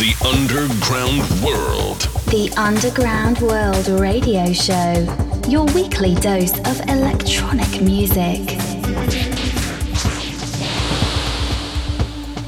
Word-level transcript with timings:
The 0.00 0.16
Underground 0.24 1.20
World. 1.44 2.00
The 2.30 2.50
Underground 2.56 3.38
World 3.40 3.86
Radio 4.00 4.50
Show. 4.50 5.06
Your 5.46 5.66
weekly 5.74 6.14
dose 6.14 6.58
of 6.60 6.80
electronic 6.88 7.82
music. 7.82 8.40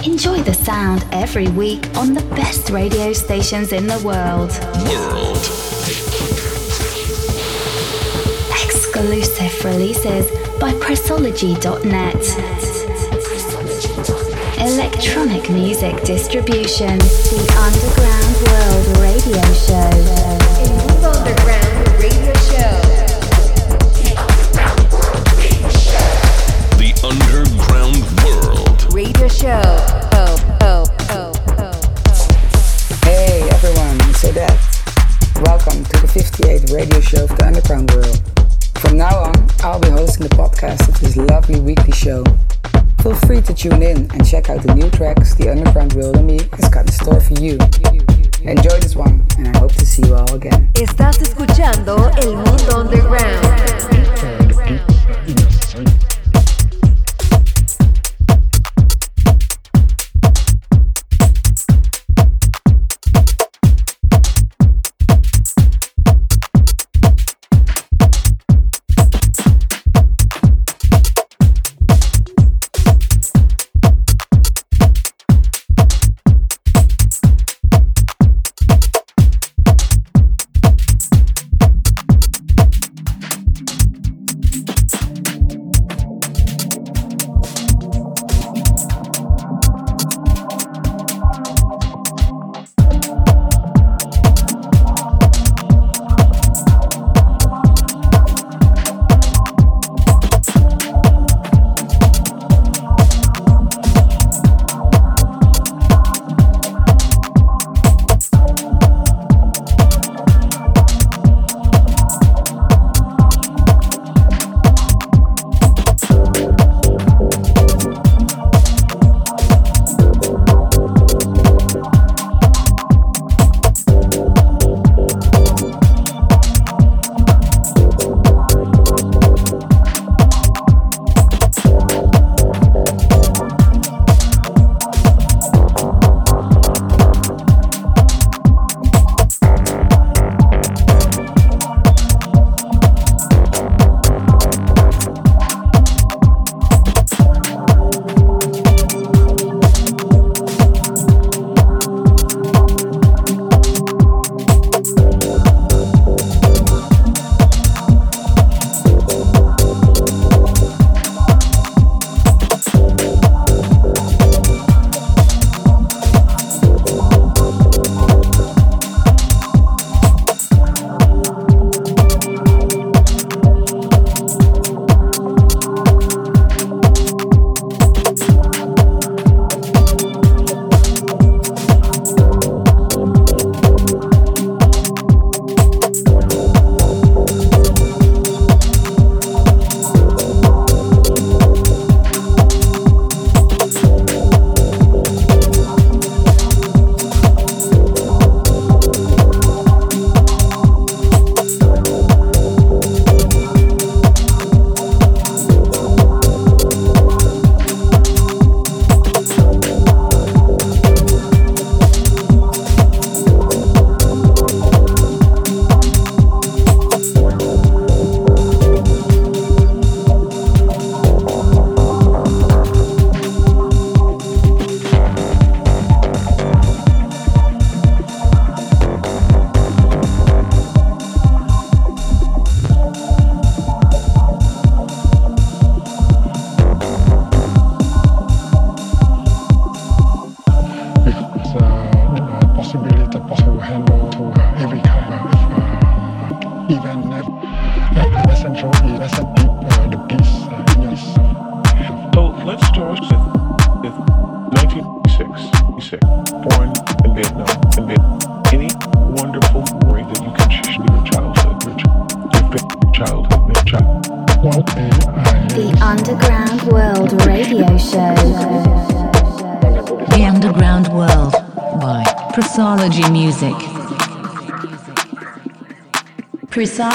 Enjoy 0.07 0.41
the 0.43 0.55
sound 0.55 1.05
every 1.13 1.49
week 1.49 1.95
on 1.95 2.15
the 2.15 2.25
best 2.37 2.71
radio 2.71 3.13
stations 3.13 3.73
in 3.73 3.87
the 3.87 3.99
world. 3.99 4.49
World. 4.89 5.37
Exclusive 8.65 9.63
releases 9.63 10.25
by 10.59 10.73
Pressology.net. 10.81 12.72
Electronic 14.63 15.51
music 15.51 16.01
distribution. 16.05 16.97
The 16.97 17.43
Underground 17.59 18.37
World 18.47 18.87
Radio 19.03 19.43
Show. 19.59 19.91
El 20.63 21.03
Underground 21.05 21.89
Radio 21.99 22.33
Show. 22.47 22.79
The 26.79 26.95
Underground 27.03 28.07
World. 28.23 28.95
Radio 28.95 29.27
Show. 29.27 29.63
Oh, 30.13 30.39
oh, 30.61 30.85
oh, 31.11 31.33
oh. 31.59 31.75
Hey 33.03 33.43
everyone, 33.51 33.99
it's 34.11 34.25
Odette. 34.25 34.61
Welcome 35.43 35.83
to 35.87 36.01
the 36.01 36.07
58th 36.07 36.73
radio 36.73 37.01
show 37.01 37.25
of 37.25 37.37
the 37.37 37.45
Underground 37.45 37.91
World. 37.91 38.23
From 38.79 38.97
now 38.97 39.25
on, 39.25 39.49
I'll 39.65 39.81
be 39.81 39.91
hosting 39.91 40.29
the 40.29 40.37
podcast 40.37 40.89
of 40.89 41.01
this 41.01 41.17
lovely 41.17 41.59
weekly 41.59 41.91
show. 41.91 42.23
Feel 43.03 43.17
free 43.27 43.41
to 43.43 43.53
tune 43.53 43.83
in 43.83 44.09
and 44.13 44.25
check 44.25 44.49
out 44.49 44.63
the 44.63 44.73
new 44.77 44.89
tracks 44.91 45.35
the 45.35 45.51
Underground 45.51 45.93
World 45.95 46.19
and 46.19 46.27
me 46.29 46.39
has 46.53 46.69
got 46.69 46.87
in 46.87 46.93
store 46.93 47.21
for 47.21 47.35
you. 47.35 47.59
Enjoy 48.49 48.79
this 48.79 48.95
one, 48.95 49.27
and 49.39 49.49
I 49.49 49.59
hope 49.59 49.73
to 49.73 49.85
see 49.85 50.07
you 50.07 50.15
all 50.15 50.33
again. 50.33 50.71
Estás 50.75 51.21
escuchando 51.21 52.13
El 52.19 52.37
Mundo 52.37 52.79
Underground. 52.79 53.43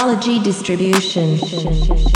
Pressology 0.07 0.41
Distribution. 0.41 2.06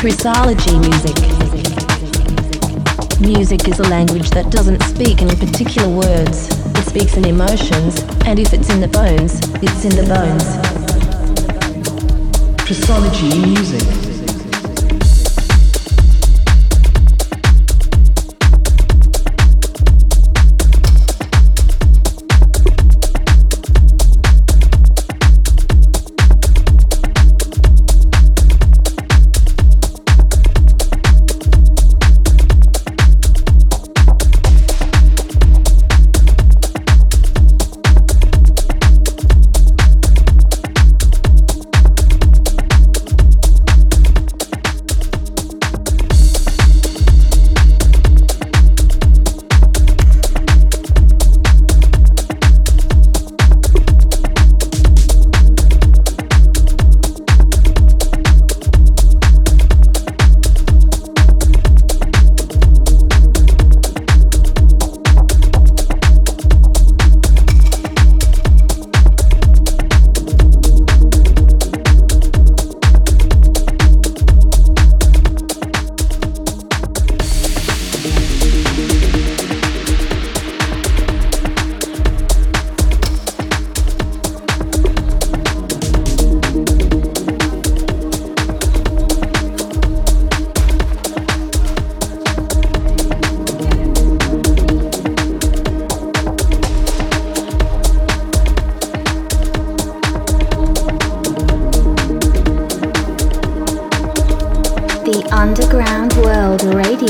Pressology 0.00 0.80
music. 0.80 1.14
Music 3.20 3.68
is 3.68 3.78
a 3.78 3.84
language 3.84 4.30
that 4.30 4.50
doesn't 4.50 4.82
speak 4.82 5.22
in 5.22 5.28
particular 5.28 5.88
words. 5.88 6.48
It 6.76 6.84
speaks 6.86 7.16
in 7.16 7.24
emotions, 7.24 8.02
and 8.24 8.38
if 8.40 8.52
it's 8.52 8.68
in 8.70 8.80
the 8.80 8.88
bones, 8.88 9.38
it's 9.62 9.84
in 9.84 9.94
the 9.94 10.06
bones. 10.12 10.44
Pressology 12.66 13.46
music. 13.46 13.99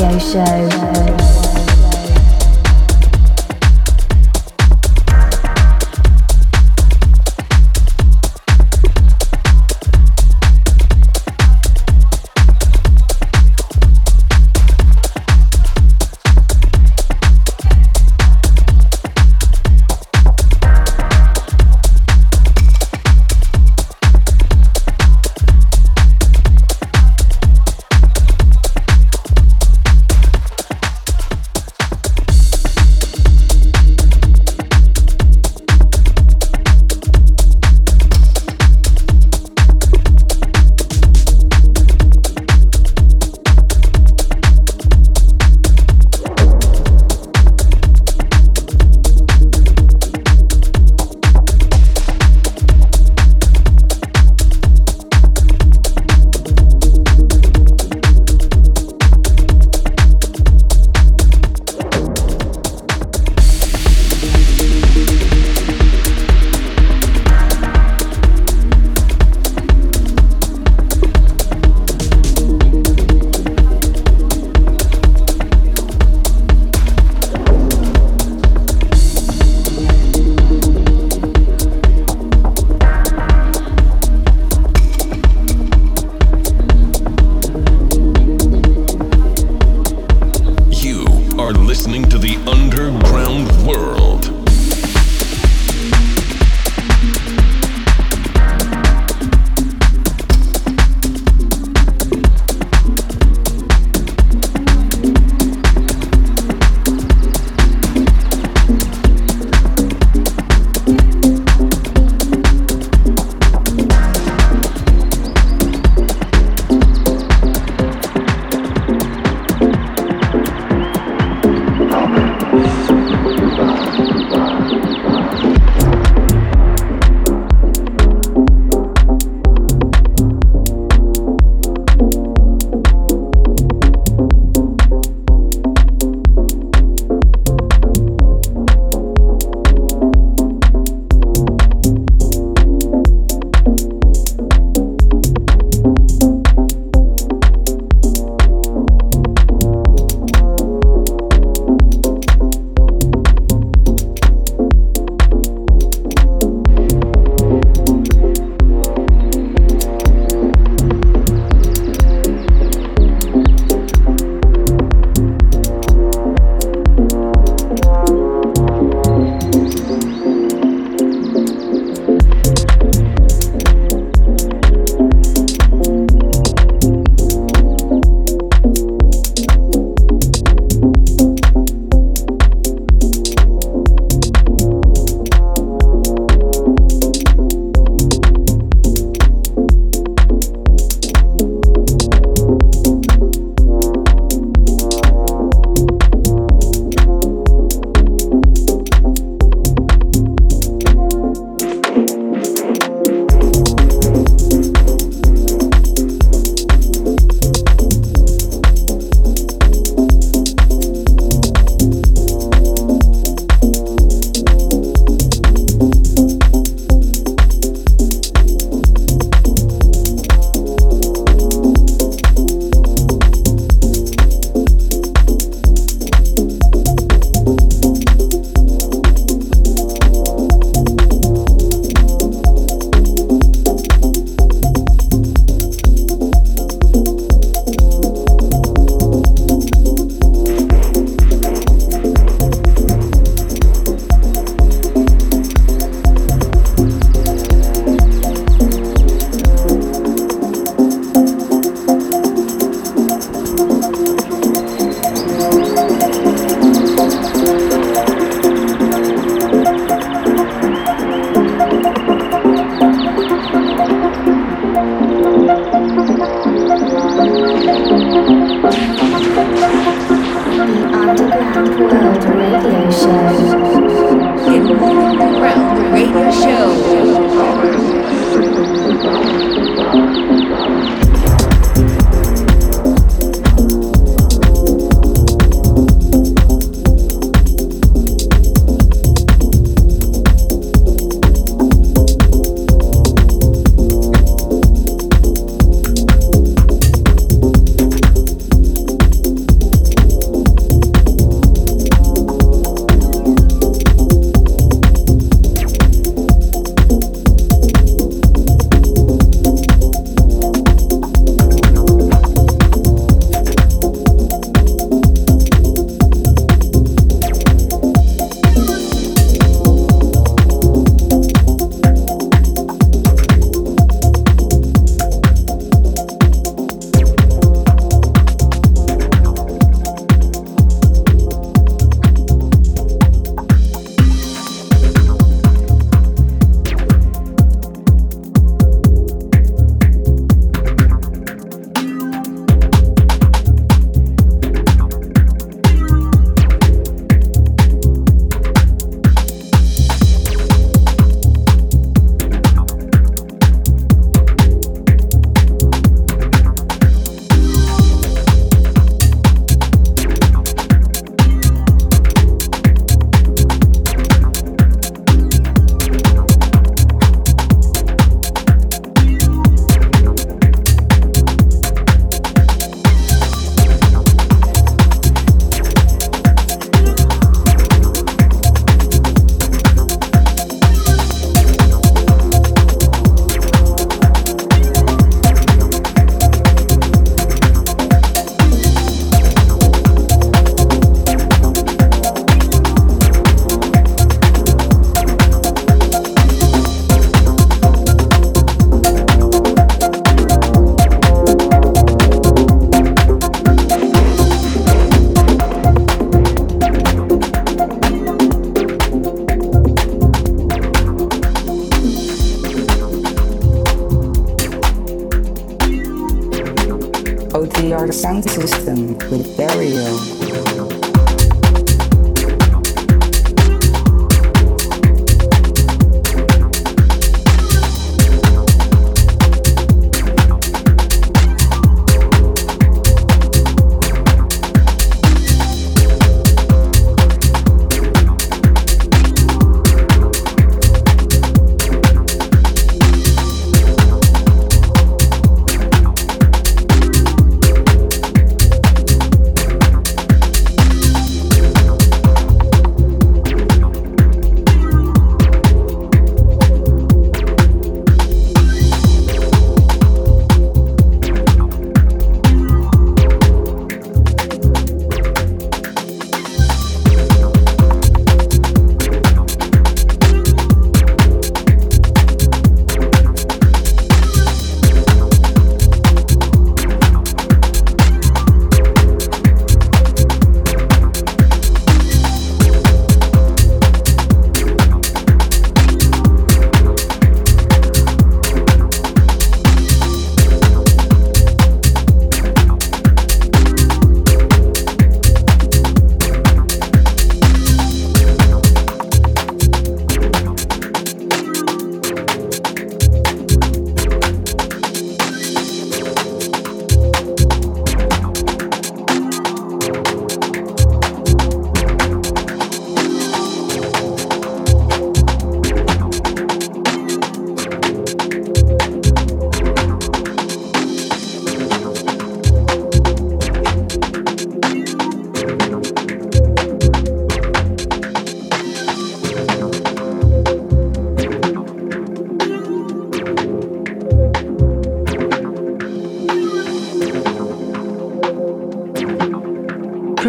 Radio 0.00 0.18
Show. 0.18 1.19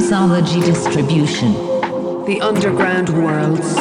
Distribution. 0.10 1.54
The 2.26 2.40
Underground 2.42 3.10
Worlds. 3.10 3.76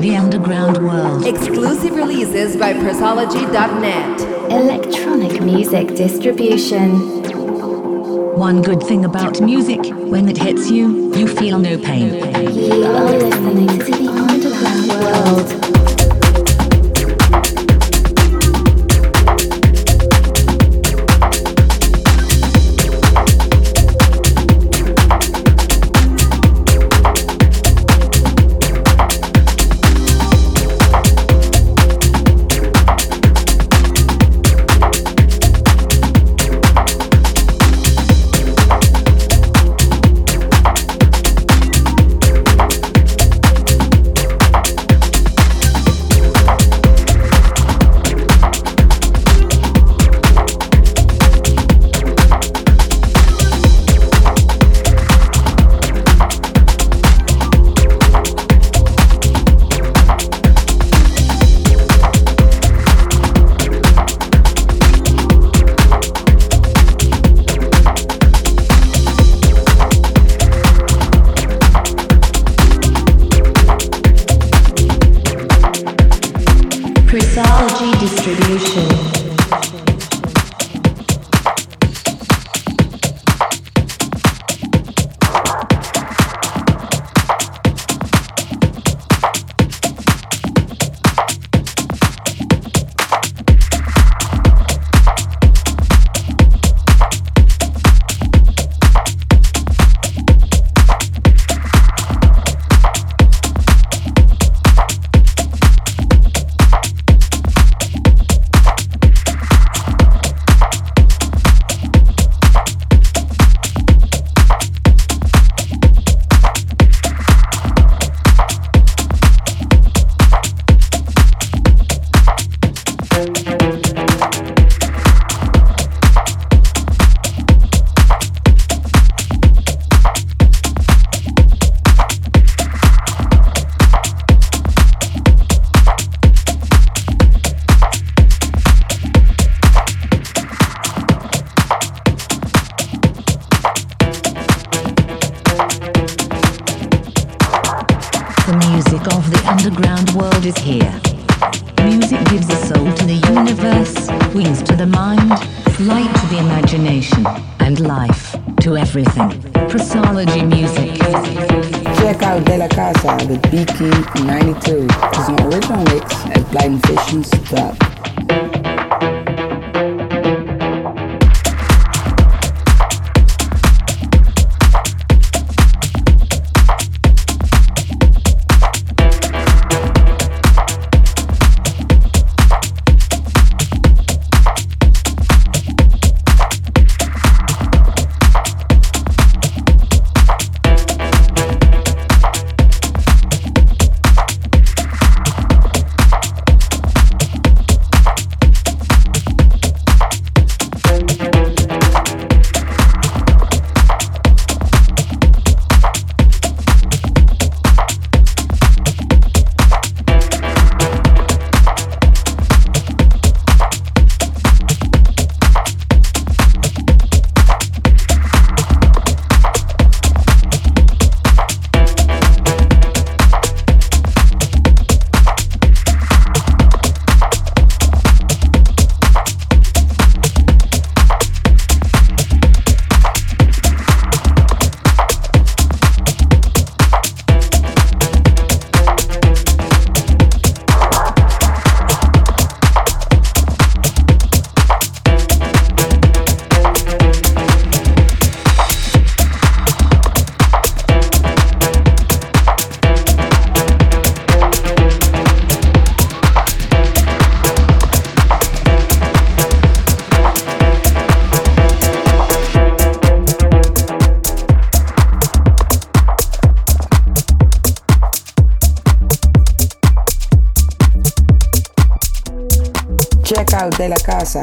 The 0.00 0.16
Underground 0.16 0.78
World. 0.78 1.24
Exclusive 1.24 1.94
releases 1.94 2.56
by 2.56 2.72
Pressology.net. 2.74 4.20
Electronic 4.50 5.40
music 5.40 5.94
distribution. 5.94 7.22
One 8.36 8.60
good 8.60 8.82
thing 8.82 9.04
about 9.04 9.40
music, 9.40 9.80
when 10.10 10.28
it 10.28 10.36
hits 10.36 10.70
you, 10.70 11.14
you 11.14 11.28
feel 11.28 11.58
no 11.58 11.78
pain. 11.78 12.14
You 12.54 12.84
are 12.84 13.04
listening 13.04 13.68
to 13.68 13.90
the 13.92 14.08
Underground 14.08 14.88
World. 15.68 15.77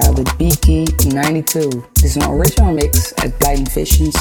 De 0.02 0.12
with 0.12 0.38
Beaky 0.38 0.86
92. 1.06 1.84
This 1.96 2.04
is 2.04 2.18
an 2.18 2.24
original 2.24 2.74
mix 2.74 3.14
at 3.24 3.38
Blind 3.40 3.72
Visions. 3.72 4.16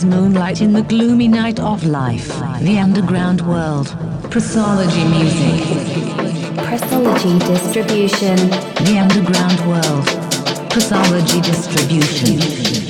Is 0.00 0.06
moonlight 0.06 0.60
in 0.60 0.72
the 0.72 0.82
gloomy 0.82 1.28
night 1.28 1.60
of 1.60 1.84
life. 1.84 2.28
The 2.62 2.78
underground 2.78 3.40
world. 3.42 3.88
Pressology 4.30 5.04
music. 5.10 5.60
Pressology 6.56 7.38
distribution. 7.46 8.36
The 8.84 8.98
underground 8.98 9.60
world. 9.68 10.06
Pressology 10.70 11.42
distribution. 11.42 12.89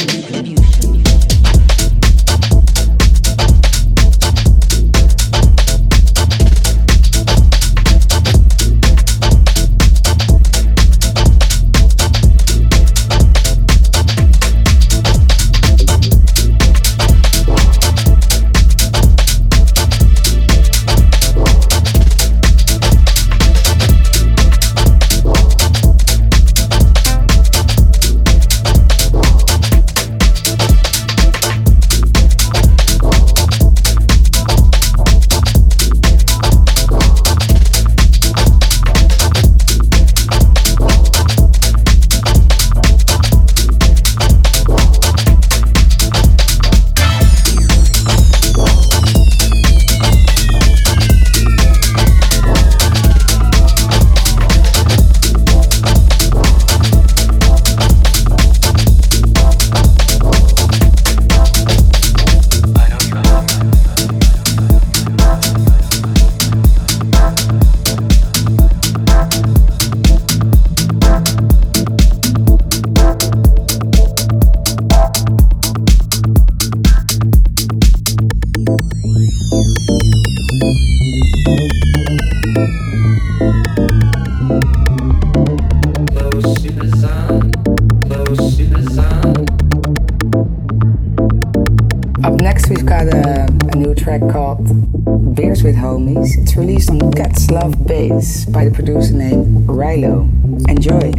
By 98.52 98.64
the 98.64 98.70
producer 98.72 99.14
named 99.14 99.66
Rilo. 99.66 100.28
Enjoy. 100.68 101.12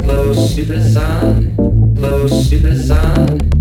Close 0.00 0.54
to 0.54 0.64
the 0.64 0.82
sun, 0.82 1.54
close 1.96 2.48
to 2.50 2.58
the 2.58 2.76
sun. 2.76 3.57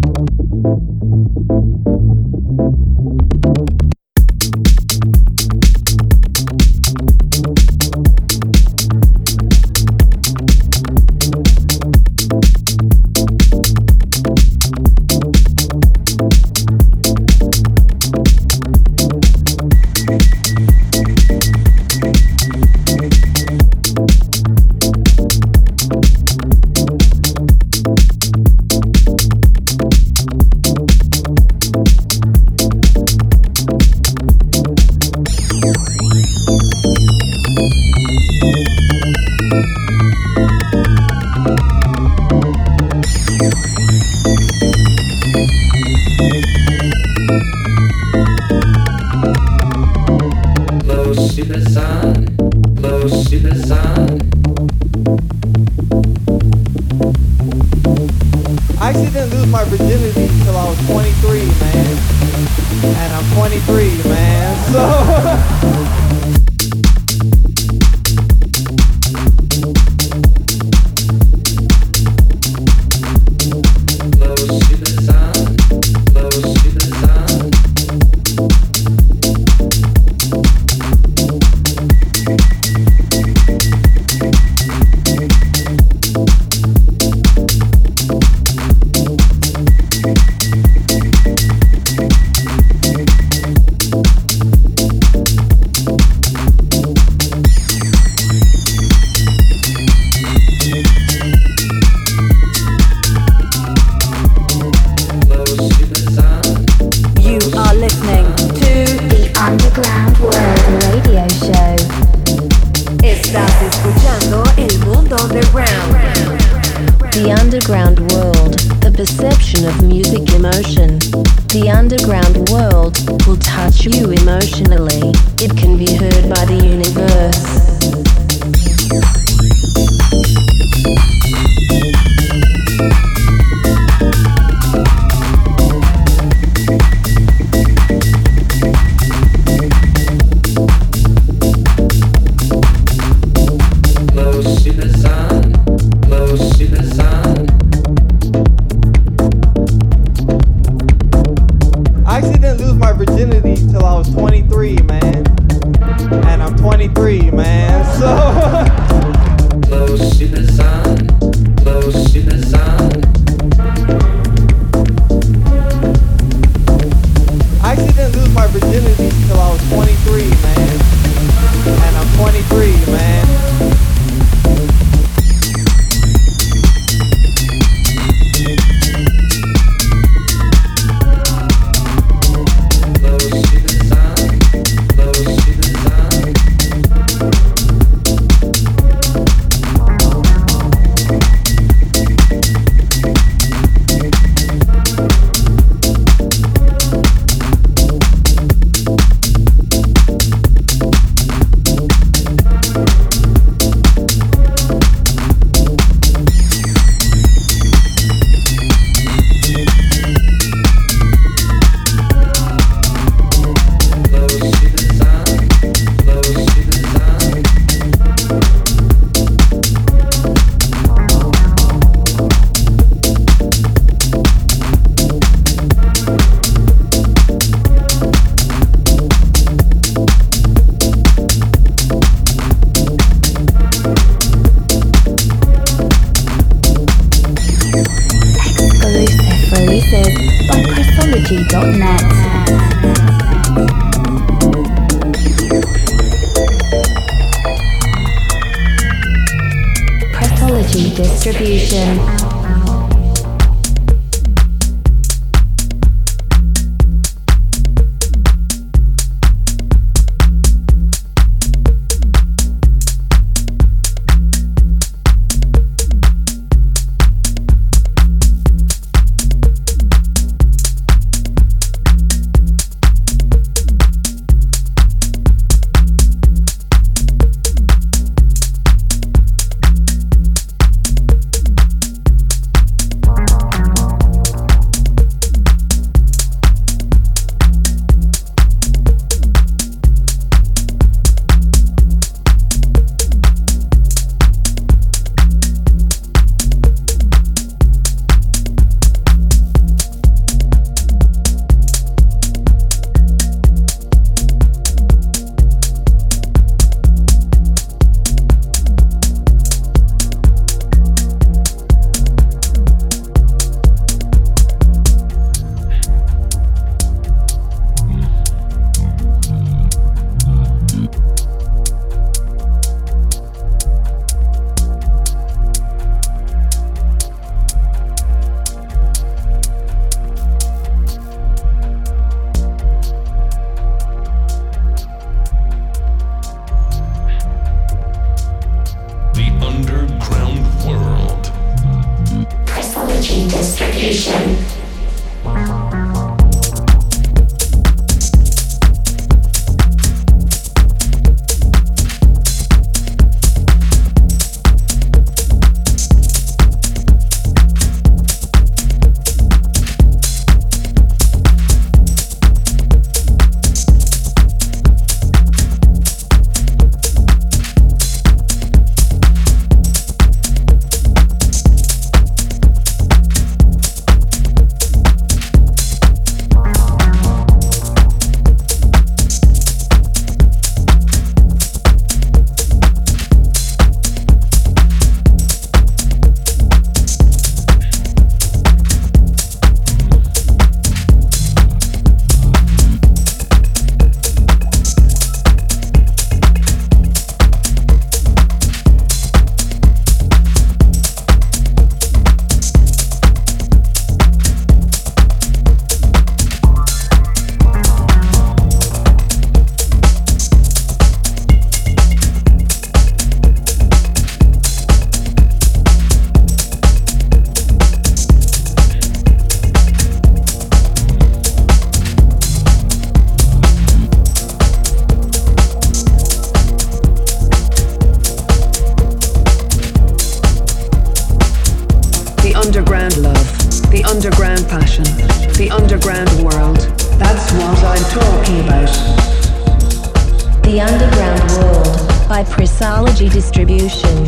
Distribution. 443.09 444.03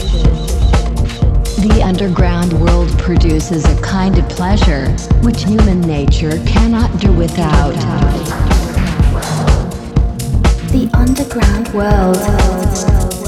The 1.65 1.81
underground 1.83 2.53
world 2.53 2.89
produces 2.99 3.65
a 3.65 3.81
kind 3.81 4.17
of 4.17 4.27
pleasure, 4.29 4.89
which 5.21 5.43
human 5.43 5.81
nature 5.81 6.37
cannot 6.45 6.99
do 6.99 7.11
without. 7.13 7.73
The 10.71 10.89
underground 10.93 11.69
world. 11.73 13.18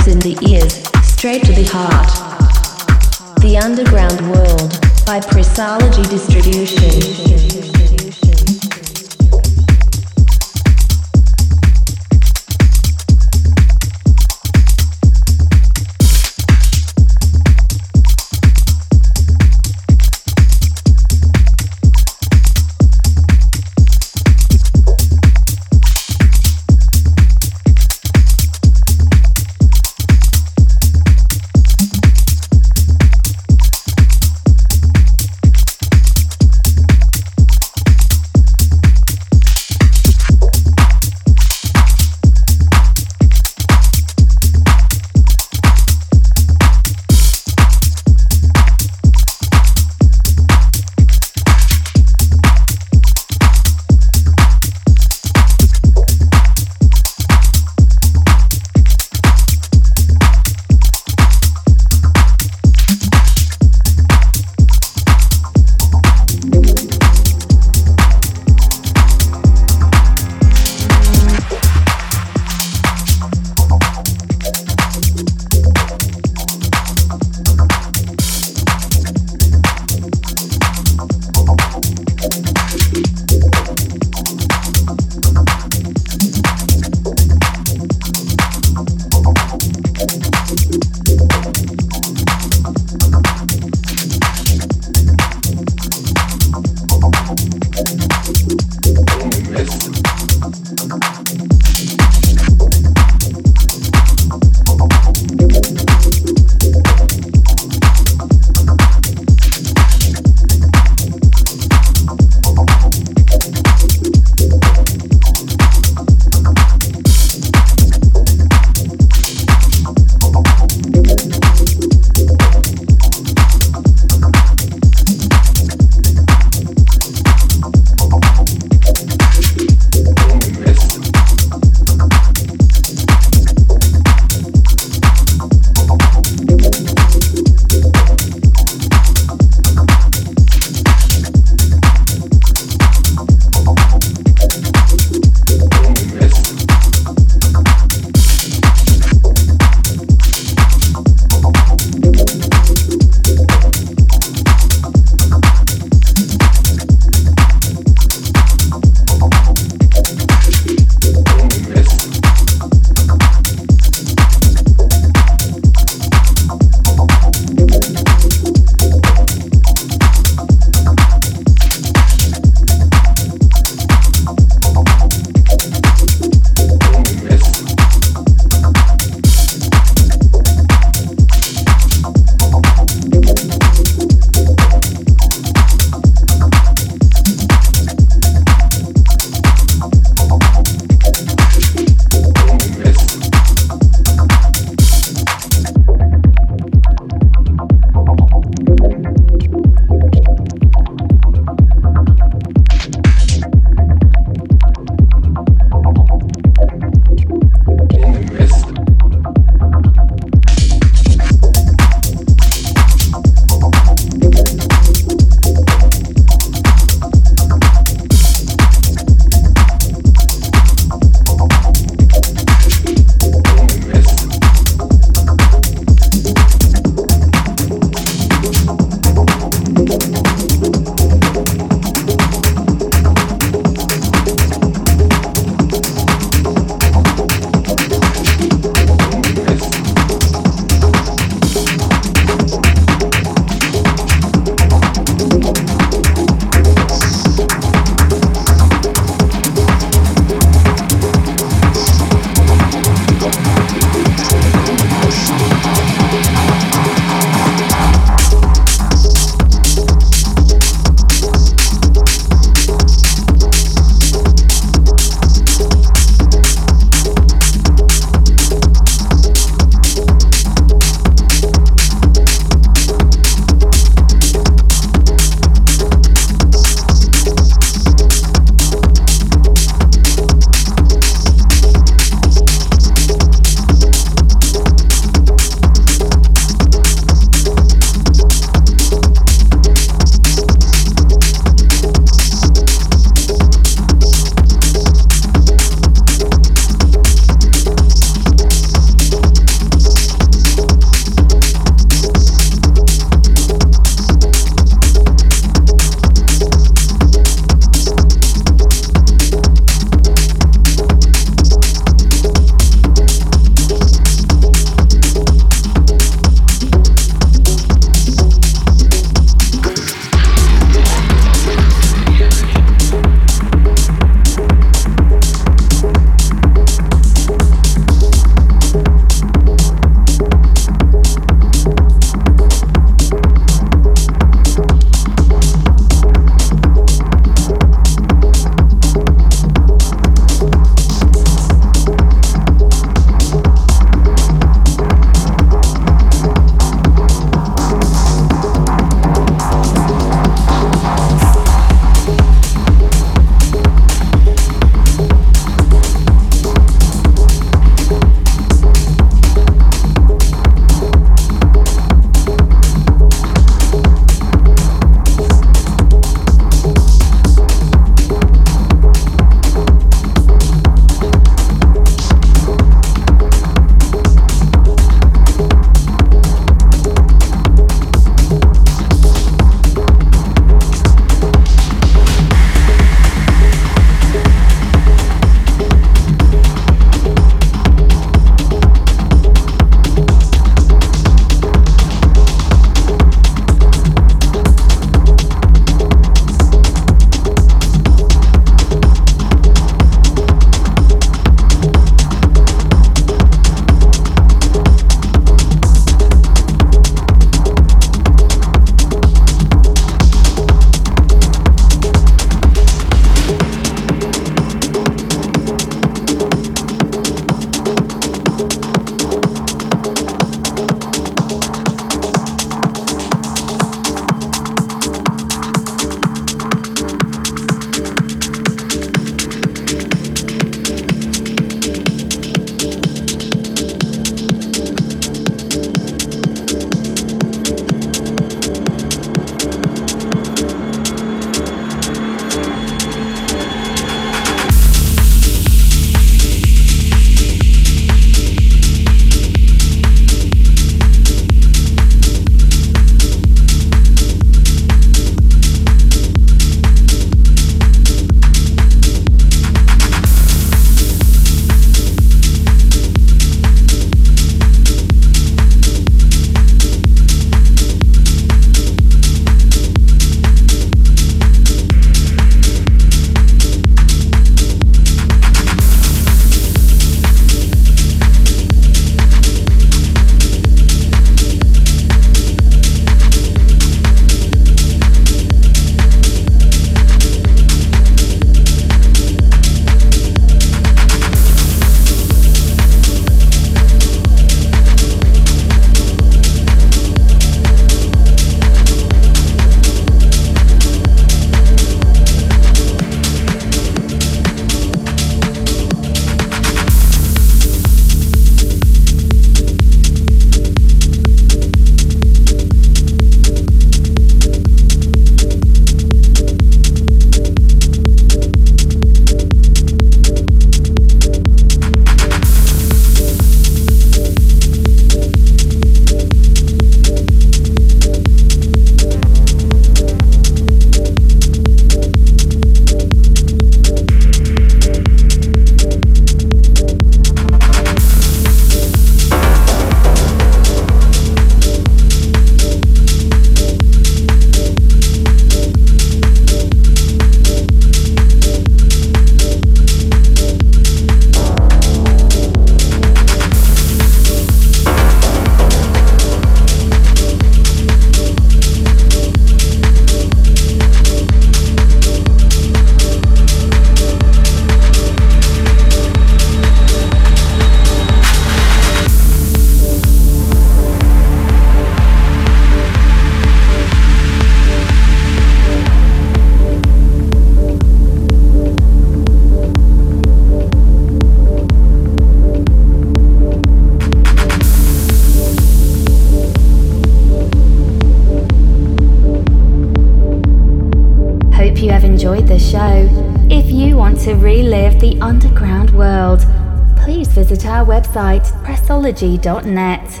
Website, 598.94 599.18
pressology.net. 599.20 600.00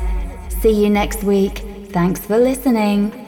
See 0.62 0.84
you 0.84 0.90
next 0.90 1.22
week. 1.24 1.58
Thanks 1.90 2.20
for 2.20 2.38
listening. 2.38 3.23